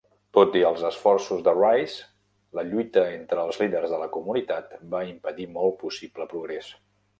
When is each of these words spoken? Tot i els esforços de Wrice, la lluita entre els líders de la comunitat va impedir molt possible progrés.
Tot 0.35 0.55
i 0.59 0.61
els 0.69 0.85
esforços 0.87 1.43
de 1.47 1.53
Wrice, 1.59 2.07
la 2.61 2.65
lluita 2.71 3.05
entre 3.19 3.45
els 3.45 3.61
líders 3.65 3.93
de 3.95 4.01
la 4.07 4.09
comunitat 4.17 4.75
va 4.97 5.05
impedir 5.13 5.49
molt 5.61 5.81
possible 5.87 6.31
progrés. 6.37 6.75